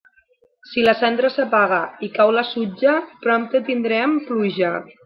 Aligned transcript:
Si 0.69 0.85
la 0.87 0.95
cendra 1.01 1.31
s'apaga 1.35 1.79
i 2.09 2.11
cau 2.17 2.35
la 2.39 2.47
sutja, 2.55 2.99
prompte 3.27 3.67
tindrem 3.71 4.23
pluja. 4.31 4.79